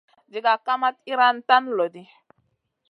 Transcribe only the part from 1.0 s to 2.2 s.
iyran tan loɗi.